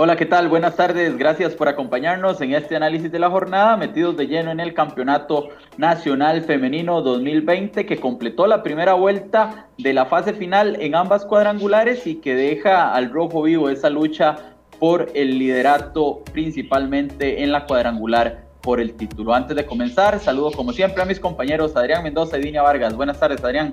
[0.00, 0.48] Hola, ¿qué tal?
[0.48, 1.18] Buenas tardes.
[1.18, 5.48] Gracias por acompañarnos en este análisis de la jornada, metidos de lleno en el Campeonato
[5.76, 12.06] Nacional Femenino 2020 que completó la primera vuelta de la fase final en ambas cuadrangulares
[12.06, 18.44] y que deja al rojo vivo esa lucha por el liderato principalmente en la cuadrangular
[18.60, 19.34] por el título.
[19.34, 22.94] Antes de comenzar, saludo como siempre a mis compañeros Adrián Mendoza y Dinia Vargas.
[22.94, 23.72] Buenas tardes, Adrián.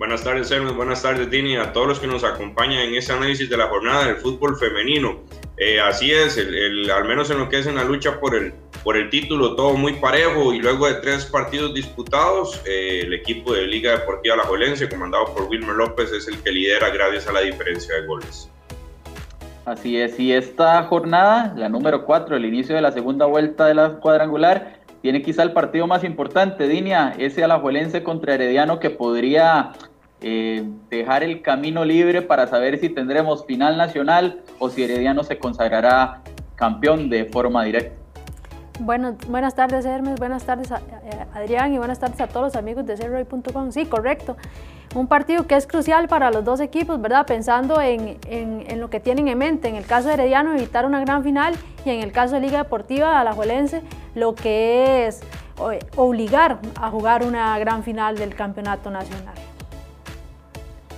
[0.00, 0.74] Buenas tardes, Hermes.
[0.74, 4.06] Buenas tardes, Dini, a todos los que nos acompañan en este análisis de la jornada
[4.06, 5.20] del fútbol femenino.
[5.58, 8.54] Eh, así es, el, al menos en lo que es en la lucha por el,
[8.82, 13.52] por el título, todo muy parejo y luego de tres partidos disputados, eh, el equipo
[13.52, 17.32] de Liga Deportiva La Jolense, comandado por Wilmer López, es el que lidera gracias a
[17.32, 18.48] la diferencia de goles.
[19.66, 23.74] Así es, y esta jornada, la número cuatro, el inicio de la segunda vuelta de
[23.74, 29.72] la cuadrangular, tiene quizá el partido más importante, Dinia, ese Alajuelense contra Herediano que podría
[30.20, 35.38] eh, dejar el camino libre para saber si tendremos final nacional o si Herediano se
[35.38, 36.22] consagrará
[36.56, 37.96] campeón de forma directa.
[38.80, 40.72] Bueno, buenas tardes Hermes, buenas tardes
[41.34, 43.72] Adrián y buenas tardes a todos los amigos de Cerroy.com.
[43.72, 44.36] Sí, correcto.
[44.94, 47.26] Un partido que es crucial para los dos equipos, ¿verdad?
[47.26, 49.68] Pensando en, en, en, lo que tienen en mente.
[49.68, 52.58] En el caso de Herediano, evitar una gran final y en el caso de Liga
[52.58, 53.82] Deportiva Alajuelense,
[54.14, 55.20] lo que es
[55.96, 59.34] obligar a jugar una gran final del campeonato nacional.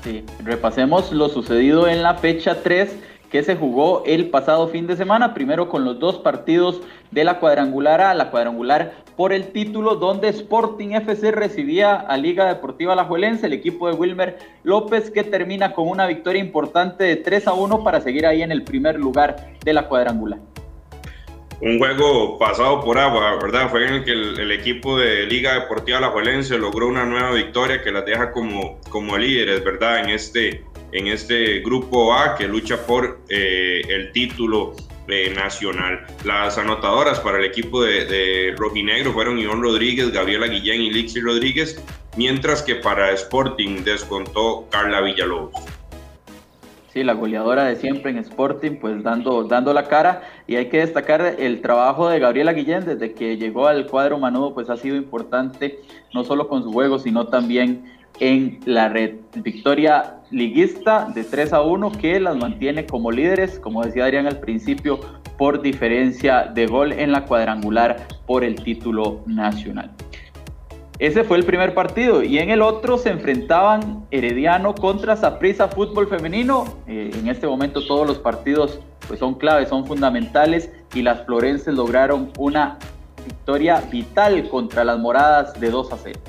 [0.03, 2.97] Sí, repasemos lo sucedido en la fecha 3
[3.31, 7.39] que se jugó el pasado fin de semana, primero con los dos partidos de la
[7.39, 13.47] cuadrangular A, la cuadrangular por el título, donde Sporting FC recibía a Liga Deportiva Alajuelense,
[13.47, 17.85] el equipo de Wilmer López, que termina con una victoria importante de 3 a 1
[17.85, 20.41] para seguir ahí en el primer lugar de la cuadrangular
[21.63, 23.71] un juego pasado por agua, ¿verdad?
[23.71, 27.81] Fue en el que el, equipo de Liga Deportiva La Juelense logró una nueva victoria
[27.81, 30.01] que las deja como, como líderes, ¿verdad?
[30.01, 34.75] En este, en este grupo A que lucha por eh, el título
[35.07, 36.05] eh, nacional.
[36.25, 41.21] Las anotadoras para el equipo de, de, Rojinegro fueron Iván Rodríguez, Gabriela Guillén y Lixi
[41.21, 41.81] Rodríguez,
[42.17, 45.63] mientras que para Sporting descontó Carla Villalobos.
[46.93, 50.25] Sí, la goleadora de siempre en Sporting, pues dando, dando la cara.
[50.47, 54.53] Y hay que destacar el trabajo de Gabriela Guillén desde que llegó al cuadro Manudo,
[54.53, 55.79] pues ha sido importante,
[56.13, 57.85] no solo con su juego, sino también
[58.21, 59.15] en la red.
[59.37, 64.41] Victoria liguista de 3 a 1 que las mantiene como líderes, como decía Adrián al
[64.41, 65.01] principio,
[65.39, 69.91] por diferencia de gol en la cuadrangular por el título nacional.
[71.03, 72.23] Ese fue el primer partido.
[72.23, 76.63] Y en el otro se enfrentaban Herediano contra Saprissa Fútbol Femenino.
[76.87, 80.71] Eh, en este momento todos los partidos pues, son claves, son fundamentales.
[80.95, 82.79] Y las florenses lograron una
[83.27, 86.21] victoria vital contra las moradas de 2 a 0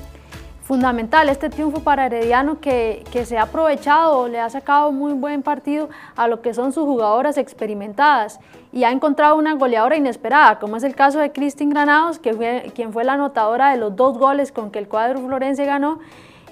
[0.64, 5.42] fundamental este triunfo para Herediano que, que, se ha aprovechado, le ha sacado muy buen
[5.42, 8.40] partido a lo que son sus jugadoras experimentadas
[8.72, 12.92] y ha encontrado una goleadora inesperada, como es el caso de Cristin Granados, que quien
[12.92, 16.00] fue la anotadora de los dos goles con que el cuadro florense ganó.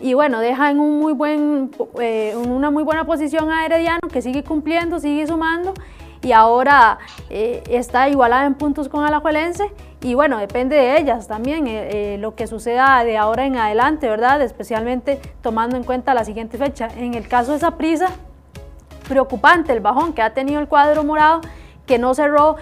[0.01, 4.21] Y bueno, deja en un muy buen, eh, una muy buena posición a Herediano, que
[4.21, 5.75] sigue cumpliendo, sigue sumando
[6.23, 6.99] y ahora
[7.31, 12.19] eh, está igualada en puntos con Alajuelense y bueno, depende de ellas también eh, eh,
[12.19, 14.41] lo que suceda de ahora en adelante, ¿verdad?
[14.43, 16.89] Especialmente tomando en cuenta la siguiente fecha.
[16.97, 18.09] En el caso de esa prisa,
[19.09, 21.41] preocupante el bajón que ha tenido el cuadro morado,
[21.87, 22.57] que no cerró,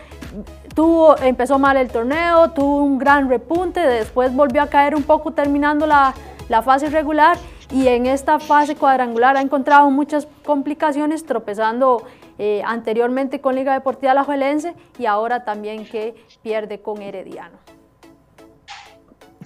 [0.74, 5.32] tuvo, empezó mal el torneo, tuvo un gran repunte, después volvió a caer un poco
[5.32, 6.14] terminando la,
[6.48, 7.38] la fase regular
[7.70, 12.02] y en esta fase cuadrangular ha encontrado muchas complicaciones tropezando
[12.42, 17.58] eh, anteriormente con Liga Deportiva Alajuelense y ahora también que pierde con Herediano.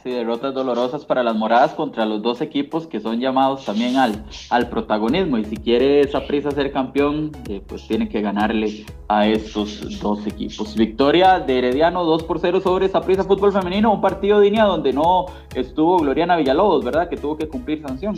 [0.01, 4.25] Sí, derrotas dolorosas para las moradas contra los dos equipos que son llamados también al,
[4.49, 5.39] al protagonismo.
[5.39, 10.25] Y si quiere esa prisa ser campeón, eh, pues tiene que ganarle a estos dos
[10.29, 10.77] equipos.
[10.77, 14.67] Victoria de Herediano 2 por 0 sobre esa prisa fútbol femenino, un partido de línea
[14.67, 17.09] donde no estuvo Gloriana Villalobos, ¿verdad?
[17.09, 18.15] Que tuvo que cumplir sanción.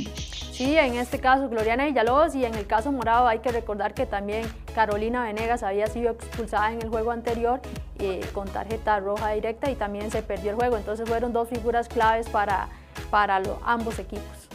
[0.57, 4.07] Sí, en este caso Gloriana Villalobos y en el caso morado hay que recordar que
[4.07, 7.61] también Carolina Venegas había sido expulsada en el juego anterior
[7.99, 10.79] eh, con tarjeta roja directa y también se perdió el juego.
[10.79, 12.69] Entonces fueron dos figuras claves para,
[13.11, 14.49] para ambos equipos.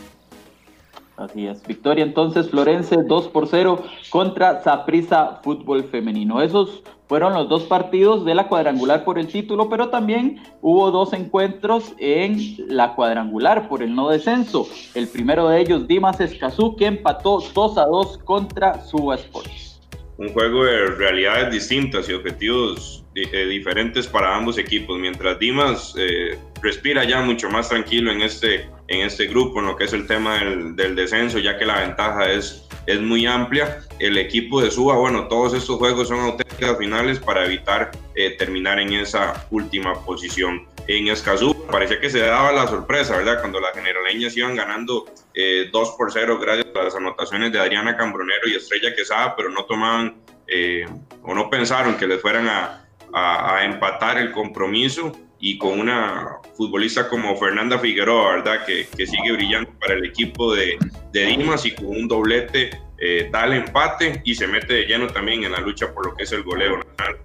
[1.18, 1.62] Así es.
[1.68, 6.42] Victoria entonces Florense 2 por 0 contra Saprissa Fútbol Femenino.
[6.42, 6.82] Esos
[7.12, 11.94] fueron los dos partidos de la cuadrangular por el título, pero también hubo dos encuentros
[11.98, 14.66] en la cuadrangular por el no descenso.
[14.96, 19.72] El primero de ellos, Dimas Escazú, que empató 2 a 2 contra Suba Sports
[20.22, 26.38] un juego de realidades distintas y objetivos eh, diferentes para ambos equipos, mientras Dimas eh,
[26.62, 30.06] respira ya mucho más tranquilo en este, en este grupo, en lo que es el
[30.06, 30.38] tema
[30.76, 33.80] del, descenso, ya que la ventaja es es muy amplia.
[34.00, 38.80] El equipo de Suba, bueno, todos estos juegos son auténticas finales para evitar eh, terminar
[38.80, 40.68] en esa última posición.
[40.88, 43.40] En Escazú parecía que se daba la sorpresa, ¿verdad?
[43.40, 47.96] Cuando las generaleñas iban ganando 2 eh, por 0 gracias a las anotaciones de Adriana
[47.96, 50.16] Cambronero y Estrella Quesada, pero no tomaban
[50.48, 50.86] eh,
[51.24, 57.08] o no pensaron que les fueran a, a, empatar el compromiso y con una futbolista
[57.08, 58.66] como Fernanda Figueroa, ¿verdad?
[58.66, 60.78] Que, que sigue brillando para el equipo de,
[61.12, 65.08] de Dimas y con un doblete eh, da el empate y se mete de lleno
[65.08, 67.18] también en la lucha por lo que es el goleo nacional.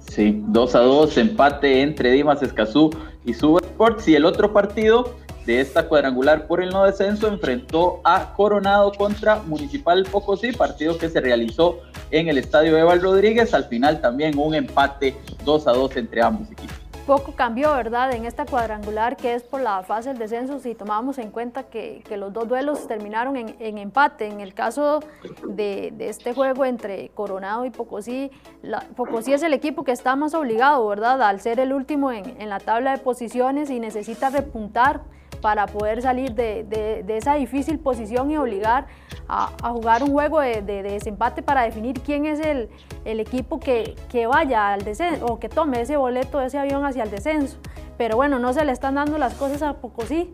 [0.00, 2.90] Sí, 2 a 2, empate entre Dimas Escazú
[3.24, 5.16] y Suba Sports y el otro partido
[5.48, 11.08] de esta cuadrangular por el no descenso enfrentó a Coronado contra Municipal Pocosí, partido que
[11.08, 13.54] se realizó en el estadio Eval Rodríguez.
[13.54, 15.16] Al final también un empate
[15.46, 16.77] 2 a 2 entre ambos equipos.
[17.08, 18.12] Poco cambió, ¿verdad?
[18.12, 22.04] En esta cuadrangular que es por la fase del descenso, si tomamos en cuenta que,
[22.06, 24.26] que los dos duelos terminaron en, empate.
[24.26, 25.00] En el caso
[25.48, 30.16] de, de, este juego entre Coronado y Pocosí, la, Pocosí es el equipo que está
[30.16, 31.22] más obligado, ¿verdad?
[31.22, 35.00] Al ser el último en, en la tabla de posiciones y necesita repuntar
[35.40, 38.86] para poder salir de, de, esa difícil posición y obligar
[39.28, 42.68] a, jugar un juego de, de, desempate para definir quién es el,
[43.04, 47.02] el equipo que, que, vaya al descenso o que tome ese boleto, ese avión hacia
[47.02, 47.58] el descenso.
[47.96, 50.32] Pero bueno, no se le están dando las cosas a Pocosí.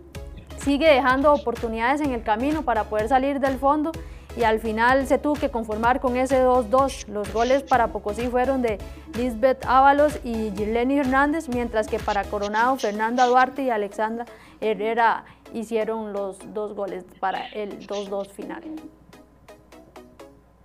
[0.59, 3.93] Sigue dejando oportunidades en el camino para poder salir del fondo
[4.37, 7.09] y al final se tuvo que conformar con ese 2-2.
[7.09, 8.79] Los goles para Pocosí fueron de
[9.17, 14.27] Lisbeth Ábalos y Girleni Hernández, mientras que para Coronado, Fernanda Duarte y Alexandra
[14.61, 18.63] Herrera hicieron los dos goles para el 2-2 final.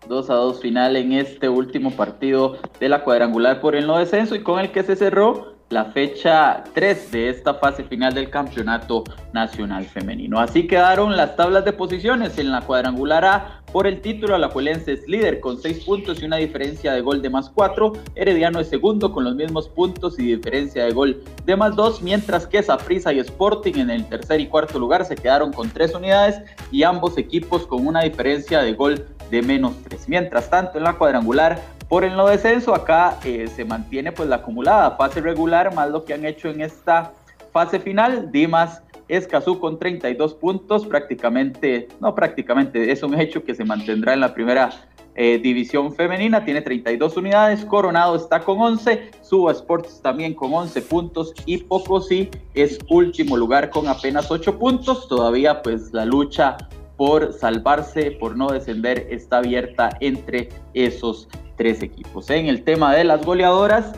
[0.07, 4.33] 2 a 2 final en este último partido de la cuadrangular por el no descenso
[4.33, 9.04] y con el que se cerró la fecha 3 de esta fase final del Campeonato
[9.33, 10.39] Nacional Femenino.
[10.39, 13.59] Así quedaron las tablas de posiciones en la cuadrangular A.
[13.71, 17.30] Por el título, Alajuelense es líder con 6 puntos y una diferencia de gol de
[17.30, 17.94] más 4.
[18.16, 22.48] Herediano es segundo con los mismos puntos y diferencia de gol de más 2, mientras
[22.48, 26.42] que Saprissa y Sporting en el tercer y cuarto lugar se quedaron con 3 unidades
[26.71, 30.10] y ambos equipos con una diferencia de gol de menos 3.
[30.10, 34.38] Mientras tanto, en la cuadrangular, por el no descenso, acá eh, se mantiene pues la
[34.38, 37.13] acumulada fase regular más lo que han hecho en esta
[37.51, 38.31] fase final.
[38.31, 44.22] Dimas Escazú con 32 puntos, prácticamente, no prácticamente, es un hecho que se mantendrá en
[44.22, 44.70] la primera
[45.16, 50.82] eh, división femenina, tiene 32 unidades, Coronado está con 11, Suba Sports también con 11
[50.84, 56.56] puntos y Pocosí es último lugar con apenas 8 puntos, todavía pues la lucha
[56.96, 61.28] por salvarse, por no descender, está abierta entre esos
[61.58, 62.30] tres equipos.
[62.30, 63.94] En el tema de las goleadoras,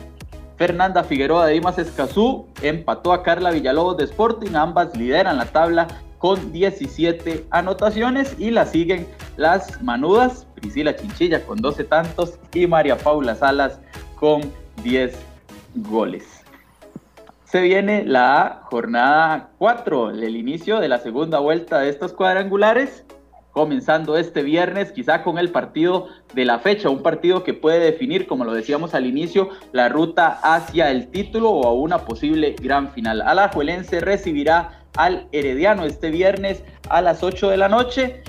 [0.62, 5.88] Fernanda Figueroa de Dimas Escazú empató a Carla Villalobos de Sporting, ambas lideran la tabla
[6.18, 12.96] con 17 anotaciones y la siguen las manudas, Priscila Chinchilla con 12 tantos y María
[12.96, 13.80] Paula Salas
[14.14, 14.52] con
[14.84, 15.18] 10
[15.74, 16.44] goles.
[17.42, 23.04] Se viene la jornada 4, el inicio de la segunda vuelta de estos cuadrangulares
[23.52, 28.26] comenzando este viernes, quizá con el partido de la fecha, un partido que puede definir,
[28.26, 32.90] como lo decíamos al inicio, la ruta hacia el título o a una posible gran
[32.92, 33.22] final.
[33.22, 38.22] Alajuelense recibirá al Herediano este viernes a las 8 de la noche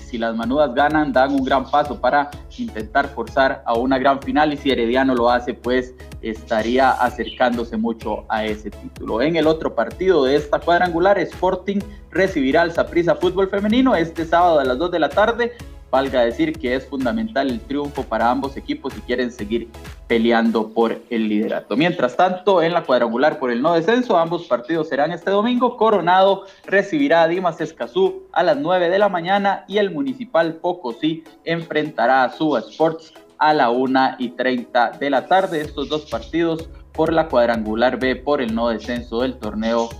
[0.00, 4.52] si las manudas ganan, dan un gran paso para intentar forzar a una gran final
[4.52, 9.22] y si Herediano lo hace, pues estaría acercándose mucho a ese título.
[9.22, 14.58] En el otro partido de esta cuadrangular, Sporting recibirá al Saprissa Fútbol Femenino este sábado
[14.58, 15.52] a las 2 de la tarde
[15.94, 19.68] valga decir que es fundamental el triunfo para ambos equipos si quieren seguir
[20.08, 21.76] peleando por el liderato.
[21.76, 25.76] Mientras tanto, en la cuadrangular por el no descenso, ambos partidos serán este domingo.
[25.76, 31.22] Coronado recibirá a Dimas Escazú a las 9 de la mañana y el Municipal Pocosí
[31.44, 33.14] enfrentará a Suba Sports
[33.44, 35.60] a la 1 y 30 de la tarde.
[35.60, 39.90] Estos dos partidos por la cuadrangular B por el no descenso del torneo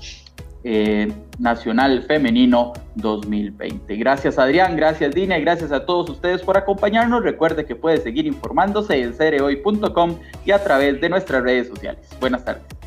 [0.63, 3.97] eh, Nacional Femenino 2020.
[3.97, 7.23] Gracias Adrián, gracias Dina y gracias a todos ustedes por acompañarnos.
[7.23, 12.09] Recuerde que puede seguir informándose en cereoy.com y a través de nuestras redes sociales.
[12.19, 12.84] Buenas tardes.